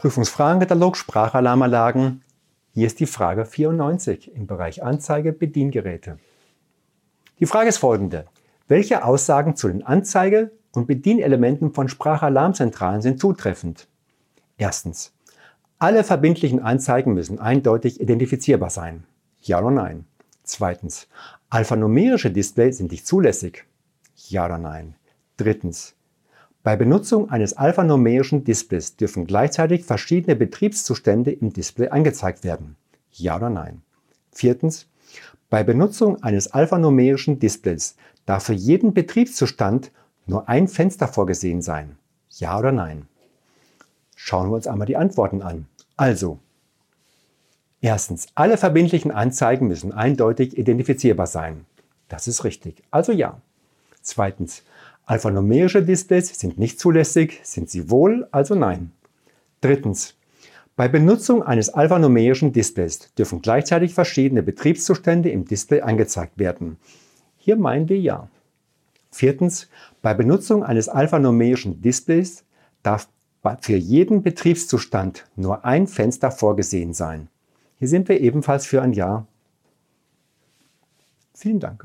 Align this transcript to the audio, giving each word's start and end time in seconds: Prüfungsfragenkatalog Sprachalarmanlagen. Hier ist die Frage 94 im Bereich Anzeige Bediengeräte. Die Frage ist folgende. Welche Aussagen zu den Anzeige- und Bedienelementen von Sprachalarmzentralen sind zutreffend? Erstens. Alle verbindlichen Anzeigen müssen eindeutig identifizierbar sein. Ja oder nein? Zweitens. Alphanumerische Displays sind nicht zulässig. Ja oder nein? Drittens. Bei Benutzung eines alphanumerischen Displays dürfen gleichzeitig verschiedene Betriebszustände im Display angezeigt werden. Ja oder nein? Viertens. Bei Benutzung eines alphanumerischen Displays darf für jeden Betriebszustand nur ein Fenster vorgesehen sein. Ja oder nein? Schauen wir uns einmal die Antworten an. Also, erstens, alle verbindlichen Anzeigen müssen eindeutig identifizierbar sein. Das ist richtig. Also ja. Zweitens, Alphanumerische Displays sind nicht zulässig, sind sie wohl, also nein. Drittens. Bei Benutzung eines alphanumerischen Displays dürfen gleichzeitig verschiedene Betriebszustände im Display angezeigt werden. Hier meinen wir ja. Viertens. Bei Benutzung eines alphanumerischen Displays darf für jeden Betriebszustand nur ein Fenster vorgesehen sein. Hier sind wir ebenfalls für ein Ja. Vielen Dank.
Prüfungsfragenkatalog 0.00 0.96
Sprachalarmanlagen. 0.96 2.22
Hier 2.72 2.86
ist 2.86 3.00
die 3.00 3.06
Frage 3.06 3.44
94 3.44 4.34
im 4.34 4.46
Bereich 4.46 4.82
Anzeige 4.82 5.30
Bediengeräte. 5.30 6.18
Die 7.38 7.44
Frage 7.44 7.68
ist 7.68 7.76
folgende. 7.76 8.24
Welche 8.66 9.04
Aussagen 9.04 9.56
zu 9.56 9.68
den 9.68 9.84
Anzeige- 9.84 10.52
und 10.72 10.86
Bedienelementen 10.86 11.74
von 11.74 11.90
Sprachalarmzentralen 11.90 13.02
sind 13.02 13.20
zutreffend? 13.20 13.88
Erstens. 14.56 15.12
Alle 15.78 16.02
verbindlichen 16.02 16.60
Anzeigen 16.62 17.12
müssen 17.12 17.38
eindeutig 17.38 18.00
identifizierbar 18.00 18.70
sein. 18.70 19.04
Ja 19.42 19.58
oder 19.58 19.70
nein? 19.70 20.06
Zweitens. 20.44 21.08
Alphanumerische 21.50 22.30
Displays 22.30 22.78
sind 22.78 22.90
nicht 22.90 23.06
zulässig. 23.06 23.66
Ja 24.30 24.46
oder 24.46 24.56
nein? 24.56 24.94
Drittens. 25.36 25.94
Bei 26.62 26.76
Benutzung 26.76 27.30
eines 27.30 27.56
alphanumerischen 27.56 28.44
Displays 28.44 28.94
dürfen 28.96 29.26
gleichzeitig 29.26 29.84
verschiedene 29.84 30.36
Betriebszustände 30.36 31.32
im 31.32 31.54
Display 31.54 31.88
angezeigt 31.88 32.44
werden. 32.44 32.76
Ja 33.12 33.36
oder 33.36 33.48
nein? 33.48 33.80
Viertens. 34.30 34.86
Bei 35.48 35.64
Benutzung 35.64 36.22
eines 36.22 36.52
alphanumerischen 36.52 37.38
Displays 37.38 37.96
darf 38.26 38.44
für 38.44 38.52
jeden 38.52 38.92
Betriebszustand 38.92 39.90
nur 40.26 40.50
ein 40.50 40.68
Fenster 40.68 41.08
vorgesehen 41.08 41.62
sein. 41.62 41.96
Ja 42.28 42.58
oder 42.58 42.72
nein? 42.72 43.08
Schauen 44.14 44.50
wir 44.50 44.56
uns 44.56 44.66
einmal 44.66 44.86
die 44.86 44.98
Antworten 44.98 45.40
an. 45.40 45.66
Also, 45.96 46.38
erstens, 47.80 48.28
alle 48.34 48.58
verbindlichen 48.58 49.10
Anzeigen 49.10 49.66
müssen 49.66 49.92
eindeutig 49.92 50.58
identifizierbar 50.58 51.26
sein. 51.26 51.64
Das 52.08 52.28
ist 52.28 52.44
richtig. 52.44 52.82
Also 52.90 53.12
ja. 53.12 53.40
Zweitens, 54.02 54.62
Alphanumerische 55.10 55.82
Displays 55.82 56.38
sind 56.38 56.56
nicht 56.56 56.78
zulässig, 56.78 57.40
sind 57.42 57.68
sie 57.68 57.90
wohl, 57.90 58.28
also 58.30 58.54
nein. 58.54 58.92
Drittens. 59.60 60.14
Bei 60.76 60.86
Benutzung 60.86 61.42
eines 61.42 61.68
alphanumerischen 61.68 62.52
Displays 62.52 63.12
dürfen 63.18 63.42
gleichzeitig 63.42 63.92
verschiedene 63.92 64.44
Betriebszustände 64.44 65.28
im 65.28 65.46
Display 65.46 65.80
angezeigt 65.80 66.38
werden. 66.38 66.76
Hier 67.38 67.56
meinen 67.56 67.88
wir 67.88 67.98
ja. 67.98 68.28
Viertens. 69.10 69.68
Bei 70.00 70.14
Benutzung 70.14 70.62
eines 70.62 70.88
alphanumerischen 70.88 71.82
Displays 71.82 72.44
darf 72.84 73.08
für 73.62 73.76
jeden 73.76 74.22
Betriebszustand 74.22 75.26
nur 75.34 75.64
ein 75.64 75.88
Fenster 75.88 76.30
vorgesehen 76.30 76.94
sein. 76.94 77.26
Hier 77.80 77.88
sind 77.88 78.08
wir 78.08 78.20
ebenfalls 78.20 78.64
für 78.64 78.80
ein 78.80 78.92
Ja. 78.92 79.26
Vielen 81.34 81.58
Dank. 81.58 81.84